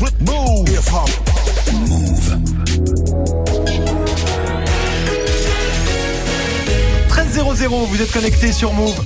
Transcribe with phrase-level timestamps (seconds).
[0.00, 0.14] Move.
[1.72, 2.38] Move.
[7.08, 8.98] 13 00, vous êtes connectés sur Move.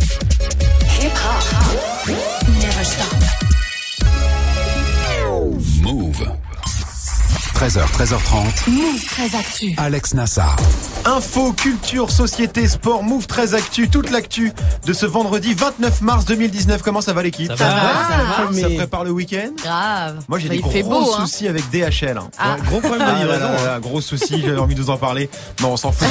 [7.64, 8.70] 13h, 13h30.
[8.70, 9.74] Move très actu.
[9.78, 10.54] Alex Nassar.
[11.06, 14.52] Info, culture, société, sport, Move 13 Actu, toute l'actu
[14.84, 16.82] de ce vendredi 29 mars 2019.
[16.82, 18.60] Comment ça va l'équipe Ça va, ça va.
[18.60, 20.22] Ça prépare le week-end Grave.
[20.28, 21.20] Moi j'ai Bah, des gros beau, hein.
[21.20, 22.18] soucis avec DHL.
[22.18, 22.28] hein.
[22.38, 22.56] Ah.
[22.56, 23.48] Ouais, gros problème de Ah livraison.
[23.56, 25.30] voilà, gros soucis, j'ai envie de vous en parler.
[25.62, 26.06] Non, on s'en fout.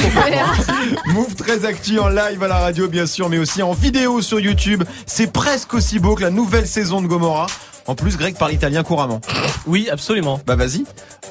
[1.06, 4.40] Move 13 Actu en live à la radio bien sûr, mais aussi en vidéo sur
[4.40, 4.82] YouTube.
[5.06, 7.46] C'est presque aussi beau que la nouvelle saison de Gomorrah.
[7.86, 9.20] En plus, Greg parle italien couramment.
[9.66, 10.40] Oui, absolument.
[10.46, 10.84] Bah vas-y.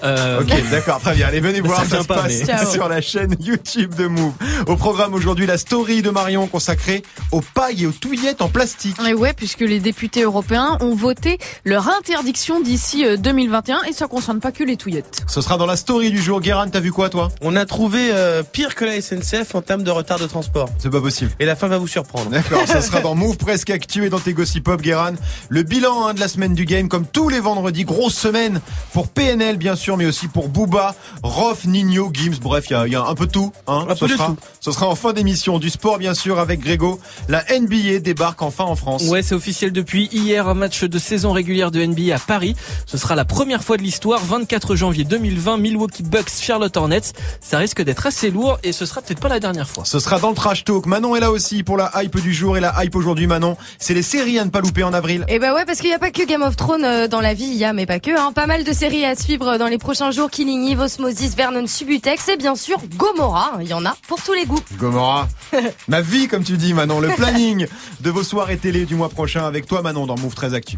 [0.03, 1.27] Euh, Ok, d'accord, très bien.
[1.27, 4.07] Allez, venez voir, Ça ça, vient se pas, passe mais- sur la chaîne YouTube de
[4.07, 4.33] Move.
[4.67, 8.95] Au programme aujourd'hui, la story de Marion consacrée aux pailles et aux touillettes en plastique.
[9.07, 14.07] Et ouais, puisque les députés européens ont voté leur interdiction d'ici euh, 2021 et ça
[14.07, 15.21] concerne pas que les touillettes.
[15.27, 16.41] Ce sera dans la story du jour.
[16.41, 17.29] Guérin, t'as vu quoi toi?
[17.41, 20.69] On a trouvé euh, pire que la SNCF en termes de retard de transport.
[20.79, 21.31] C'est pas possible.
[21.39, 22.29] Et la fin va vous surprendre.
[22.29, 25.13] D'accord, ça sera dans Move Presque Actu et dans tes Gossip Pop, Guéran.
[25.49, 28.59] Le bilan hein, de la semaine du game, comme tous les vendredis, grosse semaine
[28.91, 32.87] pour PNL bien sûr, mais aussi pour Booba, Rof, Nino, Gims, bref, il y a,
[32.87, 33.53] il y a un peu tout.
[33.67, 33.85] Hein.
[33.89, 34.37] Un ce, peu sera, tout.
[34.59, 35.59] ce sera en fin d'émission.
[35.59, 36.99] Du sport bien sûr avec Grégo.
[37.29, 39.03] La NBA débarque enfin en France.
[39.03, 42.55] Ouais, c'est officiel depuis hier, un match de saison régulière de NBA à Paris.
[42.85, 47.13] Ce sera la première fois de l'histoire, 24 janvier 2020, Milwaukee Bucks, Charlotte Hornets.
[47.39, 49.85] Ça risque d'être assez lourd et ce sera peut-être pas la dernière fois.
[49.85, 50.85] Ce sera dans le trash talk.
[50.85, 53.27] Manon est là aussi pour la hype du jour et la hype aujourd'hui.
[53.27, 55.25] Manon, c'est les séries à ne pas louper en avril.
[55.27, 57.35] Et bah ouais, parce qu'il n'y a pas que Game of Thrones euh, dans la
[57.35, 59.67] vie, il y a, mais pas que, hein, pas mal de séries à suivre dans
[59.67, 60.31] les prochains jours.
[60.31, 63.59] Killing Eve, Osmosis, Vernon, Subutex et bien sûr Gomorrah.
[63.61, 64.59] Il y en a pour tous les goûts.
[64.79, 65.27] Gomorrah.
[65.87, 66.99] Ma vie, comme tu dis, Manon.
[67.01, 67.67] Le planning
[68.01, 70.77] de vos soirées télé du mois prochain avec toi, Manon, dans Move 13 Actu.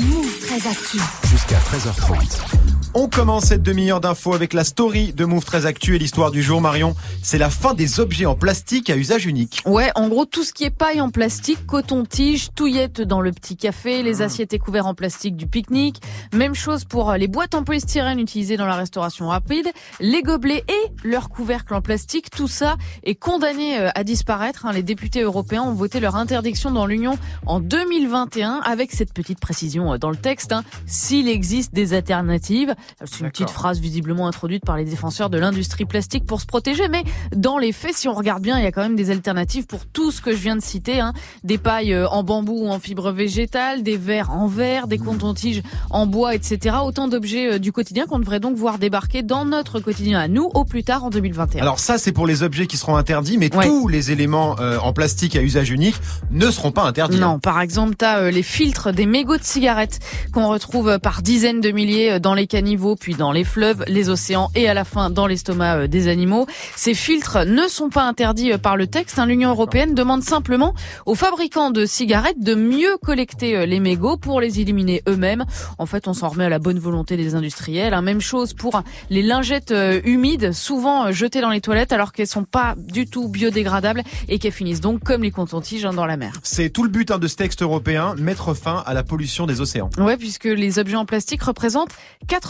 [0.00, 0.98] Move très actu.
[1.30, 2.67] Jusqu'à 13h30.
[2.94, 6.42] On commence cette demi-heure d'infos avec la story de Move 13 Actu et l'histoire du
[6.42, 6.96] jour, Marion.
[7.22, 9.62] C'est la fin des objets en plastique à usage unique.
[9.66, 13.56] Ouais, en gros, tout ce qui est paille en plastique, coton-tige, touillettes dans le petit
[13.56, 16.00] café, les assiettes et couverts en plastique du pique-nique.
[16.32, 19.68] Même chose pour euh, les boîtes en polystyrène utilisées dans la restauration rapide,
[20.00, 22.30] les gobelets et leurs couvercles en plastique.
[22.30, 24.64] Tout ça est condamné euh, à disparaître.
[24.66, 24.72] hein.
[24.72, 29.92] Les députés européens ont voté leur interdiction dans l'Union en 2021 avec cette petite précision
[29.92, 30.52] euh, dans le texte.
[30.52, 30.64] hein.
[30.86, 32.74] S'il existe des alternatives,
[33.04, 36.88] c'est une petite phrase visiblement introduite par les défenseurs de l'industrie plastique pour se protéger,
[36.88, 39.66] mais dans les faits, si on regarde bien, il y a quand même des alternatives
[39.66, 41.00] pour tout ce que je viens de citer.
[41.00, 41.12] Hein.
[41.44, 45.62] Des pailles euh, en bambou ou en fibre végétale, des verres en verre, des coton-tiges
[45.90, 46.76] en bois, etc.
[46.84, 50.50] Autant d'objets euh, du quotidien qu'on devrait donc voir débarquer dans notre quotidien à nous
[50.54, 51.62] au plus tard en 2021.
[51.62, 53.66] Alors ça, c'est pour les objets qui seront interdits, mais Ouais.
[53.66, 55.96] tous les éléments euh, en plastique à usage unique
[56.30, 57.18] ne seront pas interdits.
[57.18, 59.98] Non, par exemple, t'as euh, les filtres des mégots de cigarettes
[60.32, 64.50] qu'on retrouve par dizaines de milliers dans les caniveaux, puis dans les fleuves, les océans
[64.54, 66.46] et à la fin dans l'estomac euh, des animaux.
[66.76, 69.18] Ces filtres ne sont pas interdits euh, par le texte.
[69.18, 69.24] hein.
[69.24, 70.74] L'Union européenne demande simplement
[71.06, 75.46] aux fabricants de cigarettes de mieux collecter euh, les mégots pour les éliminer eux-mêmes.
[75.78, 77.94] En fait, on s'en remet à la bonne volonté des industriels.
[77.94, 78.02] hein.
[78.02, 79.72] Même chose pour les lingettes
[80.04, 84.52] humides, souvent jetées dans les toilettes alors qu'elles sont pas du tout biodégradables et qu'elles
[84.52, 86.34] finissent donc comme les coton-tiges hein, dans la mer.
[86.42, 89.88] C'est tout le but de ce texte européen, mettre fin à la pollution des océans.
[89.96, 91.92] Ouais, puisque les objets en plastique représentent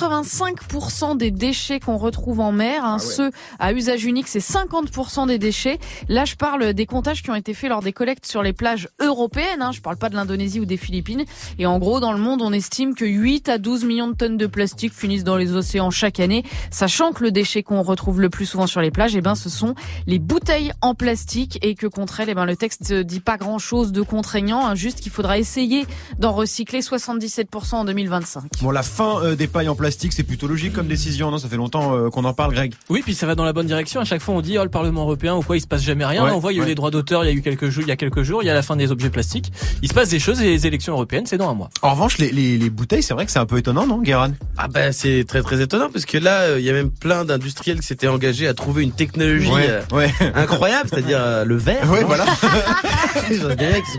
[0.09, 2.85] 85% des déchets qu'on retrouve en mer.
[2.85, 2.99] Hein.
[2.99, 5.79] Ceux à usage unique, c'est 50% des déchets.
[6.09, 8.89] Là, je parle des comptages qui ont été faits lors des collectes sur les plages
[9.01, 9.63] européennes.
[9.63, 9.73] Hein.
[9.73, 11.25] Je parle pas de l'Indonésie ou des Philippines.
[11.59, 14.37] Et en gros, dans le monde, on estime que 8 à 12 millions de tonnes
[14.37, 16.45] de plastique finissent dans les océans chaque année.
[16.71, 19.49] Sachant que le déchet qu'on retrouve le plus souvent sur les plages, eh ben, ce
[19.49, 19.75] sont
[20.07, 23.59] les bouteilles en plastique et que contre elles, eh ben, le texte dit pas grand
[23.59, 25.87] chose de contraignant, hein, juste qu'il faudra essayer
[26.19, 28.45] d'en recycler 77% en 2025.
[28.63, 31.39] Bon, la fin euh, des pailles en plastique, c'est plutôt logique comme décision, non?
[31.39, 32.75] Ça fait longtemps euh, qu'on en parle, Greg.
[32.89, 34.01] Oui, puis ça va dans la bonne direction.
[34.01, 36.05] À chaque fois, on dit oh, le Parlement européen ou quoi, il se passe jamais
[36.05, 36.23] rien.
[36.25, 36.69] Ouais, Là, on voit, il y a eu ouais.
[36.69, 38.47] les droits d'auteur, il y a eu quelques jours, il y a quelques jours, il
[38.47, 39.53] y a la fin des objets plastiques.
[39.83, 41.71] Il se passe des choses et les élections européennes, c'est dans un mois.
[41.83, 44.31] En revanche, les, les, les bouteilles, c'est vrai que c'est un peu étonnant, non, Guéran
[44.57, 47.25] Ah ben c'est très très étonnant parce que là euh, il y a même plein
[47.25, 50.13] d'industriels qui s'étaient engagés à trouver une technologie euh, ouais.
[50.35, 51.91] incroyable, c'est-à-dire euh, le verre.
[51.91, 52.25] Ouais, voilà.
[53.29, 53.49] Qui sont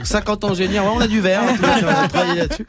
[0.03, 2.67] 50 ans ingénieurs, on a du verre, on travailler là-dessus.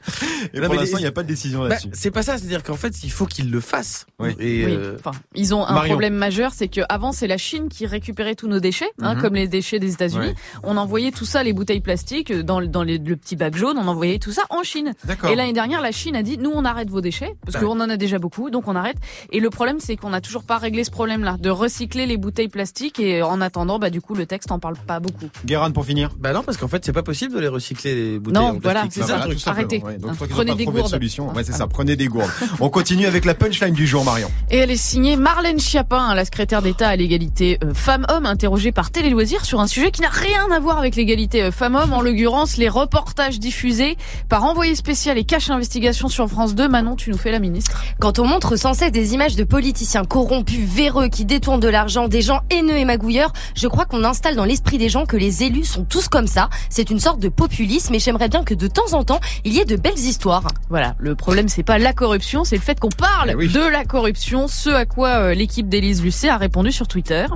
[0.53, 1.89] Et Non, pour l'instant, il n'y a pas de décision Bah, là-dessus.
[1.93, 4.07] c'est pas ça, c'est-à-dire qu'en fait, il faut qu'ils le fassent.
[4.19, 4.31] Oui.
[4.39, 5.93] Et Oui, euh, enfin, ils ont un Marion.
[5.93, 9.21] problème majeur, c'est que avant c'est la Chine qui récupérait tous nos déchets, hein, Mhm.
[9.23, 10.27] comme les déchets des États-Unis.
[10.29, 10.35] Ouais.
[10.63, 13.77] On envoyait tout ça, les bouteilles plastiques, euh, dans, dans les- le petit bac jaune,
[13.79, 14.93] on envoyait tout ça en Chine.
[15.05, 15.31] D'accord.
[15.31, 17.89] Et l'année dernière, la Chine a dit nous on arrête vos déchets parce qu'on en
[17.91, 18.97] a déjà beaucoup, donc on arrête.
[19.33, 22.49] Et le problème c'est qu'on n'a toujours pas réglé ce problème-là de recycler les bouteilles
[22.49, 23.01] plastiques.
[23.01, 25.29] Et en attendant, bah du coup le texte en parle pas beaucoup.
[25.45, 26.11] Guérin pour finir.
[26.19, 28.59] bah non, parce qu'en fait, c'est pas possible de les recycler les bouteilles Non, en
[28.59, 28.63] plastique.
[28.63, 29.01] voilà, c'est
[29.33, 29.83] c'est ça Arrêtez.
[29.83, 29.99] ouais.
[29.99, 30.89] Donc, Hein, prenez des de gourdes.
[30.89, 31.33] solution.
[31.35, 31.67] Ouais, c'est ça.
[31.67, 32.31] Prenez des gourdes.
[32.61, 34.31] On continue avec la punchline du jour, Marion.
[34.53, 38.93] Et elle est signée Marlène Schiappa, la secrétaire d'État à l'égalité euh, femmes-hommes, interrogée par
[38.93, 42.03] Télé Loisirs sur un sujet qui n'a rien à voir avec l'égalité euh, femmes-hommes, en
[42.03, 43.97] l'occurrence les reportages diffusés
[44.29, 46.69] par envoyé spécial et cache investigation sur France 2.
[46.69, 47.83] Manon, tu nous fais la ministre.
[47.99, 52.07] Quand on montre sans cesse des images de politiciens corrompus, véreux, qui détournent de l'argent,
[52.07, 55.43] des gens haineux et magouilleurs, je crois qu'on installe dans l'esprit des gens que les
[55.43, 56.49] élus sont tous comme ça.
[56.69, 59.59] C'est une sorte de populisme et j'aimerais bien que de temps en temps, il y
[59.59, 60.47] ait de belles histoires.
[60.69, 63.49] Voilà, le problème c'est pas la corruption, c'est le fait qu'on parle Eh oui.
[63.49, 67.27] de la corruption, ce à quoi euh, l'équipe d'Élise Lucet a répondu sur Twitter.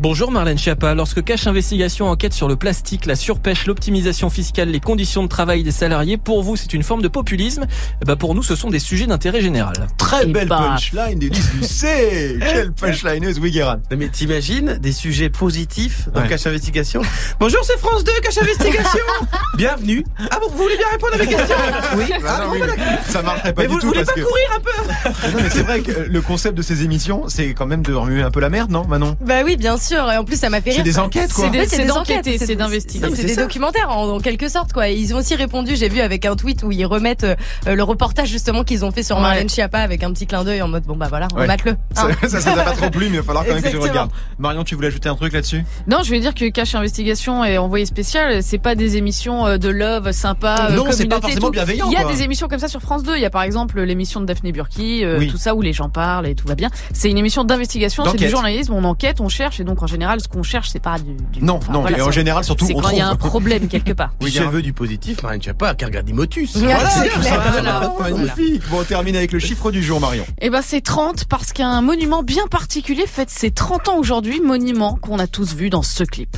[0.00, 0.94] Bonjour Marlène Schiappa.
[0.94, 5.62] Lorsque Cache Investigation enquête sur le plastique, la surpêche, l'optimisation fiscale, les conditions de travail
[5.62, 7.66] des salariés, pour vous c'est une forme de populisme.
[8.00, 9.86] Eh ben, pour nous ce sont des sujets d'intérêt général.
[9.98, 10.58] Très Et belle bah.
[10.78, 12.36] punchline d'Élise Lucet.
[12.40, 13.38] Quelle punchlineuse.
[13.40, 16.28] Non, Mais t'imagines des sujets positifs dans Ouais.
[16.28, 17.02] Cache Investigation?
[17.38, 19.00] Bonjour, c'est France 2, Cache Investigation
[19.56, 21.56] Bienvenue Ah bon, vous voulez bien répondre à mes questions?
[21.96, 24.20] Oui Ah non, oui, mais ça marcherait pas Mais du vous tout voulez parce pas
[24.20, 24.26] que.
[24.26, 25.11] courir un peu?
[25.32, 28.22] Non, mais c'est vrai que le concept de ces émissions, c'est quand même de remuer
[28.22, 29.16] un peu la merde, non, Manon?
[29.20, 30.10] Bah oui, bien sûr.
[30.10, 30.84] Et en plus, ça m'a fait C'est rire.
[30.84, 31.44] des enquêtes, quoi.
[31.44, 33.06] C'est des- c'est des enquêtes, c'est des- d'investiguer.
[33.10, 34.88] C'est c'est des documentaires en, en quelque sorte quoi.
[34.88, 37.34] Ils ont aussi répondu, j'ai vu avec un tweet où ils remettent euh,
[37.74, 39.22] le reportage justement qu'ils ont fait sur Ouais.
[39.22, 41.46] Marlène Schiappa avec un petit clin d'œil en mode bon bah voilà, on Ouais.
[41.46, 41.76] mate le.
[41.94, 43.76] Ça, ça, ça t'a pas trop plu, mais il va falloir quand même que tu
[43.78, 44.10] regardes.
[44.38, 45.64] Marion, tu voulais ajouter un truc là-dessus?
[45.86, 49.56] Non, je vais dire que Cache Investigation et Envoyé spécial, c'est pas des émissions euh,
[49.58, 50.68] de love sympa.
[50.70, 52.12] euh, Non, c'est pas communauté, forcément bienveillant, Il y a quoi.
[52.12, 53.16] des émissions comme ça sur France 2.
[53.16, 55.28] Il y a par exemple l'émission de Daphné Burki, euh, Oui.
[55.28, 56.70] tout ça où les gens parlent et tout va bien.
[56.92, 58.72] C'est une émission d'investigation, c'est du journalisme.
[58.74, 61.14] On enquête, on cherche et donc en général, ce qu'on cherche, c'est pas du.
[61.32, 63.16] du- Non, enfin, non, voilà, et en général, surtout, C'est quand il y a un
[63.16, 64.12] problème quelque part.
[64.20, 66.56] Oui, Si elle veut du positif, Marine Schiappa, qu'elle regarde Motus.
[66.56, 67.08] Voilà, c'est.
[67.08, 67.92] Voilà.
[68.00, 68.62] Magnifique.
[68.70, 70.24] Bon, on termine avec le chiffre du jour, Marion.
[70.40, 74.96] Eh ben c'est 30 parce qu'un monument bien particulier fête ses 30 ans aujourd'hui, monument
[75.00, 76.36] qu'on a tous vu dans ce clip.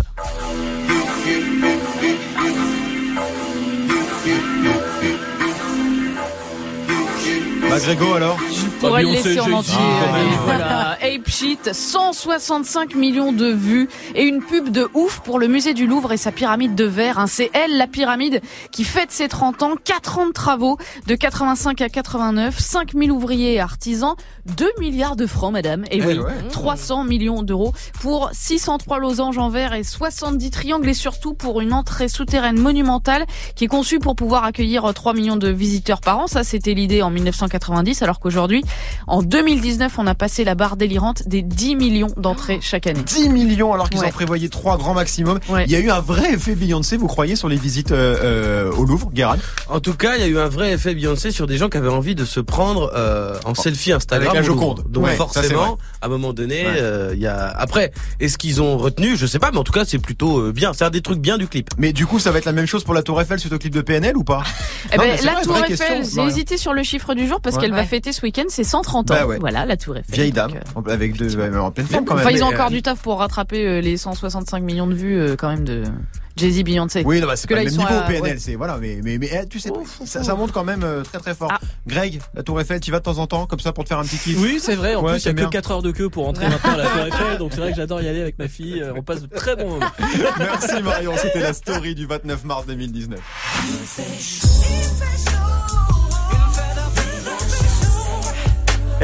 [7.82, 8.38] Grégo, alors
[8.80, 9.74] Pour Ah, le Beyoncé, laisser en entier.
[10.44, 10.98] voilà.
[11.02, 15.86] Ape Sheet, 165 millions de vues et une pub de ouf pour le musée du
[15.86, 17.18] Louvre et sa pyramide de verre.
[17.18, 17.26] hein.
[17.26, 18.40] C'est elle, la pyramide,
[18.72, 20.76] qui fête ses 30 ans, 4 ans de travaux,
[21.06, 24.14] de 85 à 89, 5000 ouvriers et artisans,
[24.56, 25.84] 2 milliards de francs, madame.
[25.90, 26.32] Et Eh oui, ouais.
[26.50, 31.72] 300 millions d'euros pour 603 losanges en verre et 70 triangles et surtout pour une
[31.72, 33.24] entrée souterraine monumentale
[33.56, 36.26] qui est conçue pour pouvoir accueillir 3 millions de visiteurs par an.
[36.26, 38.63] Ça, c'était l'idée en 1990, alors qu'aujourd'hui,
[39.06, 43.02] en 2019, on a passé la barre délirante des 10 millions d'entrées chaque année.
[43.04, 44.06] 10 millions alors qu'ils Ouais.
[44.08, 45.38] en prévoyaient 3 grands maximum.
[45.48, 45.64] Ouais.
[45.66, 48.16] Il y a eu un vrai effet Beyoncé, vous croyez, sur les visites euh,
[48.70, 49.36] euh, au Louvre, Guérin
[49.68, 51.76] En tout cas, il y a eu un vrai effet Beyoncé sur des gens qui
[51.76, 54.28] avaient envie de se prendre euh, en selfie Instagram.
[54.28, 54.46] Avec la.
[54.46, 54.84] Joconde.
[54.88, 56.72] Donc Ouais, forcément, à un moment donné, Ouais.
[56.76, 57.48] euh, il y a.
[57.48, 59.16] Après, est-ce qu'ils ont retenu?
[59.16, 60.72] Je sais pas, mais en tout cas, c'est plutôt euh, bien.
[60.72, 61.70] C'est un des trucs bien du clip.
[61.78, 63.58] Mais du coup, ça va être la même chose pour la Tour Eiffel suite au
[63.58, 64.42] clip de PNL ou pas?
[64.92, 67.62] Eh ben, la vrai, Tour Eiffel, j'ai hésité sur le chiffre du jour parce Ouais.
[67.62, 69.14] qu'elle va fêter ce week-end ses 130 ans.
[69.14, 69.38] Bah ouais.
[69.38, 70.14] Voilà, la Tour Eiffel.
[70.14, 72.24] Vieille Donc, dame, euh, avec de, euh, en pleine forme quand même.
[72.26, 75.36] Enfin, ils ont encore euh, du taf pour rattraper euh, les 165 millions de vues
[75.36, 75.82] quand même de
[76.36, 77.02] Jay-Z Beyoncé.
[77.04, 78.38] Oui, non, bah, c'est que pas là, le ils même sont niveau à- PNL, ouais.
[78.38, 79.70] c'est voilà, mais mais mais eh, tu sais,
[80.04, 81.48] ça, ça monte quand même très très fort.
[81.52, 81.58] Ah.
[81.86, 83.98] Greg, la Tour Eiffel, tu vas de temps en temps comme ça pour te faire
[83.98, 84.38] un petit kiff.
[84.40, 84.94] Oui, c'est vrai.
[84.96, 85.46] En Ouais, plus, il y c'est a bien.
[85.46, 87.38] que 4 heures de queue pour entrer maintenant à la Tour Eiffel.
[87.38, 88.82] Donc c'est vrai que j'adore y aller avec ma fille.
[88.96, 89.86] On passe de très bons moments.
[90.38, 93.20] Merci Marion, c'était la story du 29 mars 2019.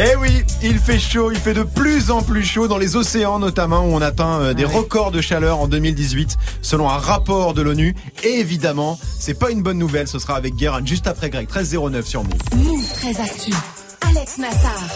[0.02, 3.38] Eh oui, il fait chaud, il fait de plus en plus chaud dans les océans
[3.38, 7.60] notamment où on atteint euh, des records de chaleur en 2018 selon un rapport de
[7.60, 7.94] l'ONU.
[8.24, 12.06] Et évidemment, c'est pas une bonne nouvelle, ce sera avec Guérin juste après Greg 1309
[12.06, 12.32] sur Move.
[12.56, 13.52] Move actu.
[14.08, 14.88] Alex Nassar.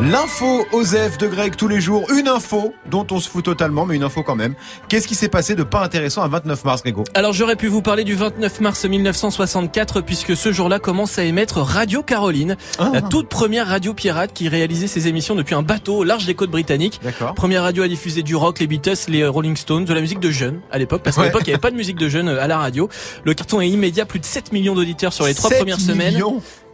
[0.00, 3.96] L'info Osef de Greg tous les jours, une info dont on se fout totalement mais
[3.96, 4.54] une info quand même.
[4.88, 7.04] Qu'est-ce qui s'est passé de pas intéressant à 29 mars Grégo?
[7.14, 11.58] Alors j'aurais pu vous parler du 29 mars 1964 puisque ce jour-là commence à émettre
[11.60, 12.90] Radio Caroline, Ah.
[12.92, 16.34] la toute première radio pirate qui réalisait ses émissions depuis un bateau au large des
[16.34, 17.00] côtes britanniques.
[17.02, 17.34] D'accord.
[17.34, 20.30] Première radio à diffuser du rock, les Beatles, les Rolling Stones, de la musique de
[20.30, 21.28] jeunes à l'époque, parce qu'à Ouais.
[21.28, 22.88] l'époque il n'y avait pas de musique de jeunes euh, à la radio.
[23.24, 26.20] Le carton est immédiat, plus de 7 millions d'auditeurs sur les trois 7 premières semaines.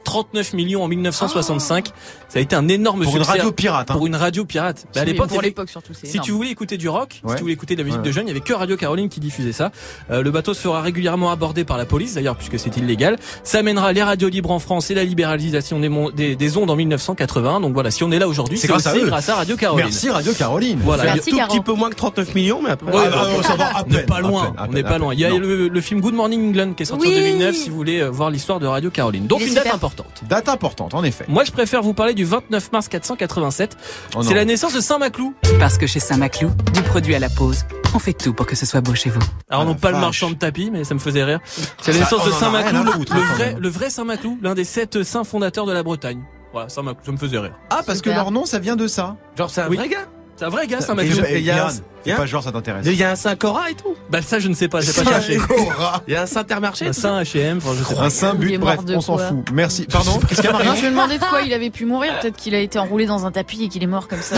[0.02, 1.88] Millions 39 millions en 1965.
[2.28, 3.38] Ça a été un énorme Pour une succès.
[3.38, 3.90] radio pirate.
[3.90, 3.94] hein.
[3.94, 4.86] Pour une radio pirate.
[4.94, 6.24] Bah, à l'époque, pour l'époque surtout, c'est si énorme.
[6.26, 7.30] tu voulais écouter du rock, Ouais.
[7.30, 8.06] si tu voulais écouter de la musique Ouais.
[8.06, 9.70] de jeunes, il y avait que Radio Caroline qui diffusait ça.
[10.10, 13.18] Euh, le bateau sera régulièrement abordé par la police, d'ailleurs, puisque c'est illégal.
[13.44, 16.70] Ça amènera les radios libres en France et la libéralisation des, mon- des, des ondes
[16.70, 17.60] en 1980.
[17.60, 19.06] Donc voilà, si on est là aujourd'hui, C'est grâce à aussi eux.
[19.06, 19.84] grâce à Radio Caroline.
[19.86, 20.78] Merci Radio Caroline.
[20.82, 21.04] Voilà.
[21.04, 21.48] Merci, tout Caro.
[21.52, 22.90] petit peu moins que 39 millions, mais après.
[22.92, 24.72] Ouais, Ah, bah, ça va à on n'est peine, pas à loin, peine, à on
[24.72, 25.12] n'est pas loin.
[25.14, 27.68] Il y a le, le film Good Morning England qui est sorti en 2009 si
[27.68, 29.26] vous voulez euh, voir l'histoire de Radio Caroline.
[29.26, 29.74] Donc est une date super.
[29.92, 30.22] Importante.
[30.28, 31.24] Date importante, en effet.
[31.28, 33.76] Moi, je préfère vous parler du 29 mars 487.
[34.16, 35.34] Oh c'est la naissance de Saint Maclou.
[35.58, 38.66] Parce que chez Saint-Maclou, du produit à la pause, on fait tout pour que ce
[38.66, 39.20] soit beau chez vous.
[39.48, 41.40] Alors Ah, non pas le marchand de tapis, mais ça me faisait rire.
[41.80, 43.24] C'est la Ça, naissance de en a Saint rien à Maclou, le, foutre, le hein,
[43.36, 46.22] vrai, le vrai Saint Maclou, l'un des sept saints fondateurs de la Bretagne.
[46.52, 47.54] Voilà, Saint Maclou, ça me faisait rire.
[47.70, 49.16] Ah, parce que leur nom, ça vient de ça.
[49.36, 49.76] Genre, c'est un Oui.
[49.76, 50.06] vrai gars?
[50.42, 51.68] C'est un vrai gars, Saint a un- Yann, il y a
[52.14, 52.84] un- pas genre, ça t'intéresse.
[52.84, 53.94] Il y a un Saint-Cora et tout.
[54.10, 55.36] Bah ça, je ne sais pas, j'ai pas cherché.
[55.36, 56.02] Cora.
[56.08, 56.86] Il y a un Saint-Intermarché.
[56.86, 57.00] Un tout ça.
[57.02, 57.60] Saint H&M.
[58.00, 59.44] Un saint but, bref, on s'en fout.
[59.52, 59.84] Merci.
[59.84, 61.84] Pardon, qu'est-ce qu'il y a Non, Marion je me demandais de quoi il avait pu
[61.84, 62.18] mourir.
[62.20, 64.34] Peut-être qu'il a été enroulé dans un tapis et qu'il est mort comme ça.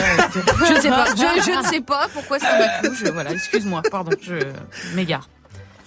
[0.68, 1.06] Je ne sais pas.
[1.16, 2.90] Je, je ne sais pas pourquoi c'est Maclou.
[3.02, 3.80] Je, voilà, excuse-moi.
[3.90, 4.34] Pardon, je
[4.94, 5.26] m'égare.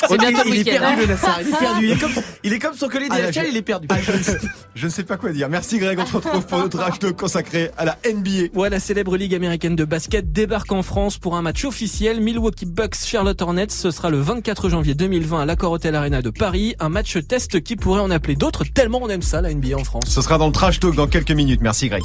[0.09, 1.41] Il est perdu, le Nassar.
[1.41, 1.85] Il est perdu.
[1.85, 3.87] Il est comme, il est comme son collègue Ah, DHL, il est perdu.
[4.75, 5.49] Je ne sais pas quoi dire.
[5.49, 8.53] Merci Greg, on se retrouve pour notre hashtag consacré à la NBA.
[8.53, 12.21] Ouais, la célèbre ligue américaine de basket débarque en France pour un match officiel.
[12.21, 13.67] Milwaukee Bucks Charlotte Hornets.
[13.69, 16.75] Ce sera le 24 janvier 2020 à l'Accor Hotel Arena de Paris.
[16.79, 19.83] Un match test qui pourrait en appeler d'autres tellement on aime ça la NBA en
[19.83, 20.03] France.
[20.07, 21.61] Ce sera dans le trash talk dans quelques minutes.
[21.61, 22.03] Merci Greg.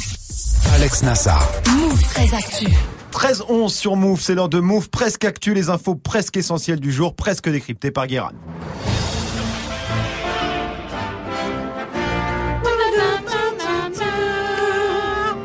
[0.75, 2.67] Alex Nassar, Move très actu.
[3.13, 7.15] 13-11 sur Move, c'est l'heure de Move presque actu, les infos presque essentielles du jour,
[7.15, 8.33] presque décryptées par Guérin.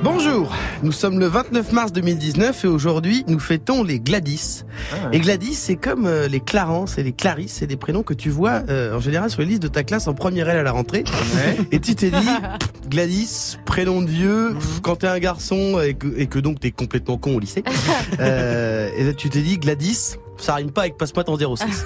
[0.02, 0.52] Bonjour,
[0.84, 4.64] nous sommes le 29 mars 2019 et aujourd'hui nous fêtons les Gladys.
[4.94, 8.14] Ah, Et Gladys, c'est comme euh, les Clarence et les Clarisse, c'est des prénoms que
[8.14, 10.64] tu vois euh, en général sur les listes de ta classe en première L à
[10.64, 11.04] la rentrée.
[11.72, 12.30] Et tu t'es dit,
[12.90, 16.72] Gladys, prénom de vieux, pff, quand t'es un garçon et que, et que donc t'es
[16.72, 17.64] complètement con au lycée,
[18.20, 21.86] euh, et là, tu t'es dit Gladys, ça rime pas avec passe-moi ton 06.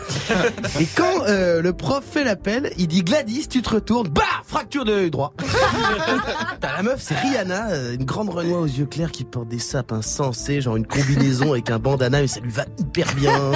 [0.80, 4.86] et quand euh, le prof fait l'appel, il dit Gladys, tu te retournes, bah, fracture
[4.86, 5.34] de l'œil droit.
[6.62, 9.60] T'as la meuf, c'est Rihanna, euh, une grande renois aux yeux clairs qui porte des
[9.60, 13.52] sapes insensés, genre une combinaison avec un bandana, mais ça lui va hyper bien.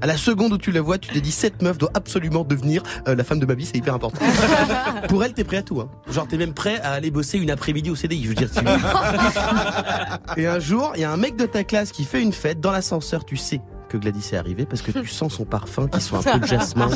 [0.00, 2.82] À la seconde où tu la vois, tu te dis cette meuf doit absolument devenir
[3.08, 4.20] euh, la femme de ma vie, c'est hyper important.
[5.08, 5.80] Pour elle, t'es prêt à tout.
[5.80, 5.88] Hein.
[6.10, 8.50] Genre, t'es même prêt à aller bosser une après-midi au CDI, je veux dire.
[8.50, 8.60] tu-
[10.40, 12.60] Et un jour, il y a un mec de ta classe qui fait une fête
[12.60, 16.00] dans l'ascenseur, tu sais que Gladys est arrivée parce que tu sens son parfum qui
[16.00, 16.88] sent un peu de jasmin.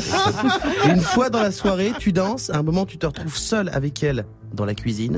[0.85, 3.69] Et une fois dans la soirée, tu danses, à un moment tu te retrouves seul
[3.73, 5.17] avec elle dans la cuisine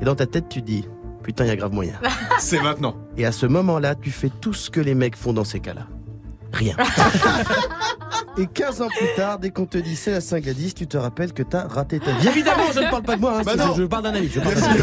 [0.00, 0.86] et dans ta tête tu te dis
[1.22, 1.94] putain il y a grave moyen.
[2.38, 2.96] C'est maintenant.
[3.16, 5.86] Et à ce moment-là, tu fais tout ce que les mecs font dans ces cas-là.
[6.52, 6.76] Rien.
[8.38, 10.96] Et 15 ans plus tard, dès qu'on te dit c'est la Saint Gladys, tu te
[10.98, 12.28] rappelles que t'as raté ta vie.
[12.28, 14.28] Évidemment, je ne parle pas de moi, hein, Bah je, je parle d'un ami.
[14.28, 14.78] je parle d'un ami.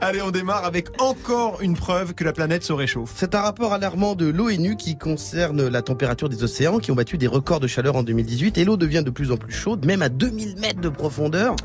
[0.00, 3.12] Allez, on démarre avec encore une preuve que la planète se réchauffe.
[3.16, 7.18] C'est un rapport alarmant de l'ONU qui concerne la température des océans qui ont battu
[7.18, 10.02] des records de chaleur en 2018 et l'eau devient de plus en plus chaude, même
[10.02, 11.56] à 2000 mètres de profondeur.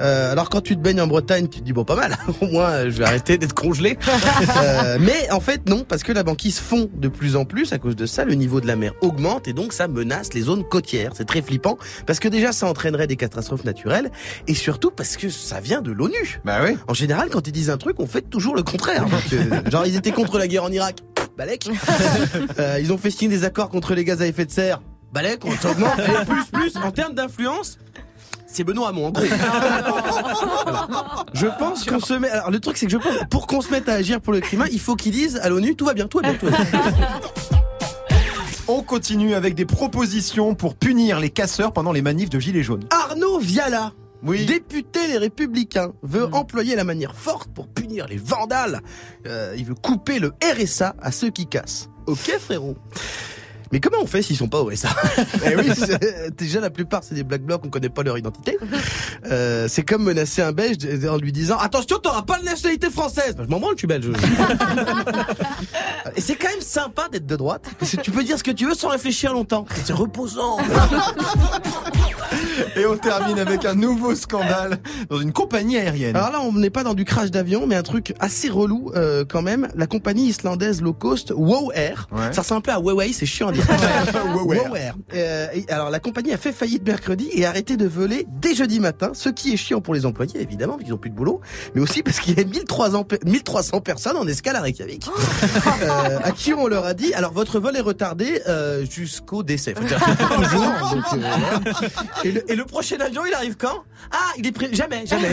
[0.00, 2.46] Euh, alors quand tu te baignes en Bretagne, tu te dis bon pas mal, au
[2.46, 3.98] moins je vais arrêter d'être congelé.
[4.62, 7.78] Euh, mais en fait non, parce que la banquise fond de plus en plus à
[7.78, 10.64] cause de ça, le niveau de la mer augmente et donc ça menace les zones
[10.64, 11.12] côtières.
[11.14, 14.10] C'est très flippant parce que déjà ça entraînerait des catastrophes naturelles
[14.46, 16.40] et surtout parce que ça vient de l'ONU.
[16.44, 16.76] Bah oui.
[16.86, 19.04] En général, quand ils disent un truc, on fait toujours le contraire.
[19.70, 21.00] Genre, ils étaient contre la guerre en Irak.
[21.36, 21.68] Balek.
[22.58, 24.80] Euh, ils ont fait signer des accords contre les gaz à effet de serre.
[25.12, 25.98] Balek, on s'augmente.
[25.98, 27.78] Et plus, plus, en termes d'influence,
[28.46, 29.24] c'est Benoît Hamon, en gros.
[31.34, 32.28] Je pense qu'on se met.
[32.28, 34.40] Alors, le truc, c'est que je pense, pour qu'on se mette à agir pour le
[34.40, 36.58] climat, il faut qu'ils disent à l'ONU, tout va bien, tout va bien, tout va
[36.58, 36.80] bien.
[38.68, 42.84] On continue avec des propositions pour punir les casseurs pendant les manifs de Gilets jaunes.
[42.90, 43.92] Arnaud Viala.
[44.22, 44.46] Oui.
[44.46, 48.80] Député Les Républicains veut employer la manière forte pour punir les vandales.
[49.26, 51.88] Euh, il veut couper le RSA à ceux qui cassent.
[52.06, 52.76] Ok frérot
[53.72, 54.88] mais comment on fait s'ils sont pas au RSA
[55.46, 55.70] Eh oui,
[56.36, 58.58] déjà la plupart c'est des black blocs, on connaît pas leur identité.
[59.30, 60.76] Euh, c'est comme menacer un belge
[61.08, 63.34] en lui disant attention t'auras pas de nationalité française.
[63.36, 64.06] Bah, je m'en branle, je suis belge.
[66.16, 68.50] Et c'est quand même sympa d'être de droite parce que tu peux dire ce que
[68.50, 69.64] tu veux sans réfléchir longtemps.
[69.84, 70.58] C'est reposant.
[72.76, 74.78] Et on termine avec un nouveau scandale
[75.10, 76.16] dans une compagnie aérienne.
[76.16, 79.24] Alors là, on n'est pas dans du crash d'avion, mais un truc assez relou euh,
[79.28, 79.68] quand même.
[79.74, 82.32] La compagnie islandaise low cost Wow Air, Ouais.
[82.32, 83.61] ça ressemble un peu à Huawei, c'est chiant à dire.
[85.14, 88.80] Euh, alors la compagnie a fait faillite mercredi et a arrêté de voler dès jeudi
[88.80, 91.40] matin, ce qui est chiant pour les employés évidemment, parce qu'ils ont plus de boulot,
[91.74, 95.06] mais aussi parce qu'il y a 1300, pe- 1300 personnes en escale à Reykjavik,
[95.82, 99.74] euh, à qui on leur a dit, alors votre vol est retardé euh, jusqu'au décès.
[99.74, 100.72] Toujours.
[100.92, 101.04] donc,
[102.24, 103.82] et, le, le, et le prochain avion, il arrive quand?
[104.10, 104.68] Ah, il est prêt.
[104.72, 105.28] Jamais, jamais.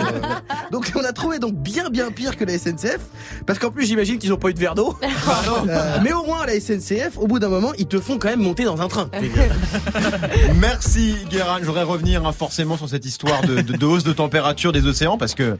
[0.70, 2.98] Donc on a trouvé donc bien bien pire que la SNCF,
[3.46, 4.96] parce qu'en plus j'imagine qu'ils ont pas eu de verre d'eau.
[6.02, 8.64] Mais au moins la SNCF, au bout d'un moment, ils te font quand même monter
[8.64, 9.08] dans un train.
[10.60, 11.58] Merci Guérin.
[11.60, 14.86] Je voudrais revenir hein, forcément sur cette histoire de, de- de hausse de température des
[14.86, 15.58] océans parce que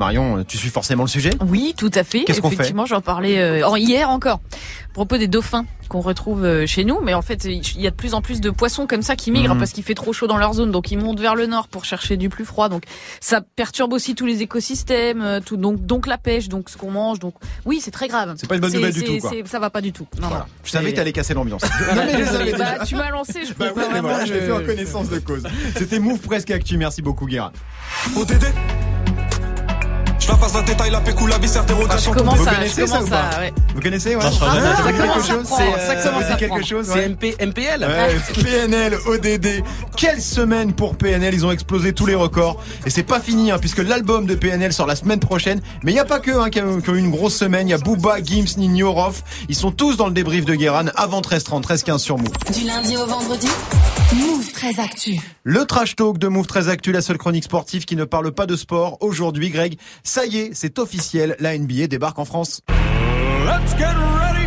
[0.00, 1.30] Marion, tu suis forcément le sujet?
[1.46, 2.24] Oui, tout à fait.
[2.24, 2.54] Qu'est-ce qu'on fait?
[2.54, 4.40] Effectivement, j'en parlais euh, en- hier encore.
[4.88, 7.90] À propos des dauphins qu'on retrouve euh, chez nous, mais en fait, il y a
[7.90, 9.58] de plus en plus de poissons comme ça qui migrent Mhm.
[9.60, 11.84] parce qu'il fait trop chaud dans leur zone, donc ils montent vers le nord pour
[11.84, 12.68] chercher du plus froid.
[12.70, 12.84] Donc
[13.20, 16.90] ça perturbe aussi tous les écosystèmes, euh, tout, donc donc la pêche, donc ce qu'on
[16.90, 17.18] mange.
[17.18, 17.34] Donc
[17.66, 18.34] oui, c'est très grave.
[18.38, 19.30] C'est pas une bonne nouvelle du tout, quoi.
[19.44, 20.06] Ça va pas du tout.
[20.20, 20.44] Non, Voilà.
[20.44, 20.50] non.
[20.64, 21.62] Je savais que t'allais casser l'ambiance.
[22.58, 24.64] Bah, tu m'as lancé, je peux Bah pas ouais, vraiment voilà, je l'ai fait en
[24.64, 25.42] connaissance de cause.
[25.76, 26.76] C'était Move presque actu.
[26.78, 27.52] Merci beaucoup, Guérin.
[30.30, 32.12] La passe la détail, la pécou, la vie, Ah, je interrogation.
[32.12, 33.30] commence Vous à, connaissez ça ou commence pas.
[33.74, 34.22] Vous connaissez ouais.
[34.24, 35.42] Ah, Ça commence quelque à chose.
[35.44, 37.08] prendre, C'est, ça Ça vous commence dit à quelque chose C'est ouais.
[37.08, 39.64] MP, MPL Ouais, PNL, ODD,
[39.96, 42.62] quelle semaine pour PNL, ils ont explosé tous les records.
[42.86, 45.60] Et c'est pas fini hein, puisque l'album de PNL sort la semaine prochaine.
[45.82, 47.74] Mais il n'y a pas que hein, qui, ont, eu une grosse semaine, il y
[47.74, 51.62] a Booba, Gims, Nino, Rof, ils sont tous dans le débrief de Guéran avant 13h30,
[51.64, 52.30] 13h15 sur Move.
[52.54, 53.48] Du lundi au vendredi,
[54.12, 55.20] Move très actu.
[55.44, 58.46] Le trash talk de Move très actu, la seule chronique sportive qui ne parle pas
[58.46, 58.98] de sport.
[59.00, 62.60] Aujourd'hui, Greg, ça y est, c'est officiel, la NBA débarque en France.
[62.68, 64.39] Let's get ready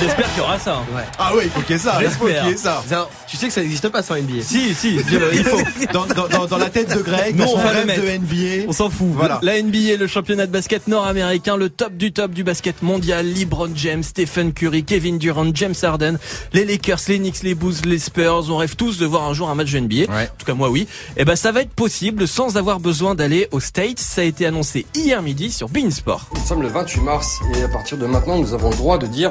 [0.00, 0.76] J'espère qu'il y aura ça.
[0.76, 1.02] hein.
[1.18, 2.82] Ah ouais, il faut qu'il y ait ça, il faut qu'il y ait ça.
[3.28, 4.42] Tu sais que ça n'existe pas sans NBA.
[4.42, 5.58] Si, si, il faut.
[5.92, 8.02] Dans, dans- dans- dans la tête de Greg, Non, on va le rêve mettre.
[8.02, 8.64] de NBA.
[8.68, 9.08] On s'en fout.
[9.12, 9.38] Voilà.
[9.42, 13.26] La NBA, le championnat de basket nord-américain, le top du top du basket mondial.
[13.32, 16.18] LeBron James, Stephen Curry, Kevin Durant, James Harden,
[16.52, 18.46] les Lakers, les Knicks, les Bulls, les Spurs.
[18.50, 20.12] On rêve tous de voir un jour un match de NBA.
[20.12, 20.24] Ouais.
[20.32, 20.86] En tout cas, moi, oui.
[21.16, 23.98] Et ben, ça va être possible sans avoir besoin d'aller aux States.
[24.00, 26.26] Ça a été annoncé hier midi sur Beansport.
[26.34, 29.06] Nous sommes le 28 mars et à partir de maintenant, nous avons le droit de
[29.06, 29.30] dire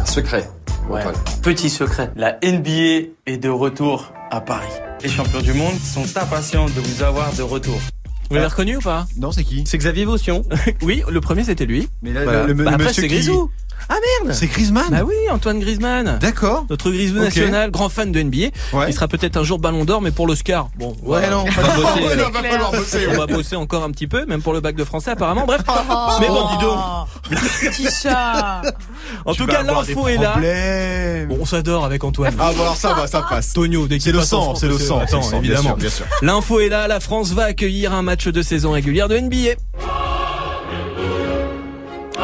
[0.00, 0.48] un secret.
[0.88, 1.00] Ouais.
[1.00, 1.14] Antoine.
[1.42, 4.66] Petit secret, la NBA est de retour à Paris.
[5.02, 7.78] Les champions du monde sont impatients de vous avoir de retour.
[8.30, 9.06] Vous l'avez reconnu ou pas?
[9.16, 9.64] Non, c'est qui?
[9.66, 10.44] C'est Xavier Vaution.
[10.82, 11.88] Oui, le premier c'était lui.
[12.02, 12.42] Mais là, Voilà.
[12.46, 13.50] le, le- Bah, le après monsieur c'est qui- Grisou.
[13.88, 16.18] Ah merde C'est Griezmann Bah oui, Antoine Griezmann.
[16.20, 16.66] D'accord.
[16.68, 17.14] Notre Ok.
[17.16, 18.48] national, grand fan de NBA.
[18.72, 18.86] Ouais.
[18.88, 20.96] Il sera peut-être un jour Ballon d'Or, mais pour l'Oscar, bon.
[21.02, 21.44] Ouais, non.
[21.46, 23.06] on va bosser, Ouais, euh, là, va falloir bosser.
[23.10, 25.46] on va bosser encore un petit peu, même pour le bac de français apparemment.
[25.46, 25.72] Bref, Oh,
[26.20, 26.78] mais bon, dis donc.
[27.60, 28.62] Petit chat.
[29.24, 30.34] En Tu tout cas, l'info est là.
[31.28, 32.34] Bon, on s'adore avec Antoine.
[32.38, 33.52] Ah bon alors ça va, ça passe.
[33.52, 35.38] Tonio, dès qu'il C'est le sang, France, c'est le sang, c'est Attends, le sang, bien
[35.40, 35.62] évidemment.
[35.68, 36.06] sûr, bien sûr.
[36.22, 39.56] L'info est là, la France va accueillir un match de saison régulière de NBA.